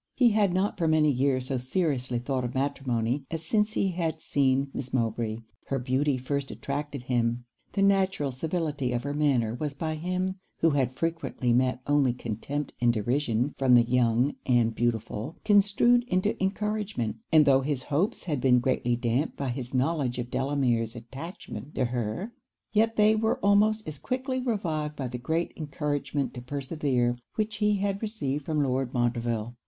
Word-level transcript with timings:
He 0.15 0.29
had 0.31 0.51
not 0.51 0.79
for 0.79 0.87
many 0.87 1.11
years 1.11 1.45
so 1.49 1.57
seriously 1.57 2.17
thought 2.17 2.43
of 2.43 2.55
matrimony 2.55 3.23
as 3.29 3.45
since 3.45 3.73
he 3.73 3.89
had 3.89 4.19
seen 4.19 4.71
Miss 4.73 4.91
Mowbray. 4.95 5.37
Her 5.67 5.77
beauty 5.77 6.17
first 6.17 6.49
attracted 6.49 7.03
him: 7.03 7.45
the 7.73 7.83
natural 7.83 8.31
civility 8.31 8.93
of 8.93 9.03
her 9.03 9.13
manner 9.13 9.53
was 9.53 9.75
by 9.75 9.93
him, 9.93 10.39
who 10.61 10.71
had 10.71 10.95
frequently 10.95 11.53
met 11.53 11.81
only 11.85 12.13
contempt 12.13 12.73
and 12.81 12.91
derision 12.91 13.53
from 13.59 13.75
the 13.75 13.83
young 13.83 14.33
and 14.47 14.73
beautiful, 14.73 15.37
construed 15.45 16.03
into 16.07 16.35
encouragement; 16.41 17.17
and 17.31 17.45
though 17.45 17.61
his 17.61 17.83
hopes 17.83 18.23
had 18.23 18.41
been 18.41 18.57
greatly 18.59 18.95
damped 18.95 19.37
by 19.37 19.49
his 19.49 19.71
knowledge 19.71 20.17
of 20.17 20.31
Delamere's 20.31 20.95
attachment 20.95 21.75
to 21.75 21.85
her, 21.85 22.33
yet 22.71 22.95
they 22.95 23.15
were 23.15 23.37
almost 23.45 23.87
as 23.87 23.99
quickly 23.99 24.39
revived 24.39 24.95
by 24.95 25.07
the 25.07 25.19
great 25.19 25.53
encouragement 25.55 26.33
to 26.33 26.41
persevere, 26.41 27.19
which 27.35 27.57
he 27.57 27.75
had 27.75 28.01
received 28.01 28.45
from 28.45 28.63
Lord 28.63 28.95
Montreville. 28.95 29.55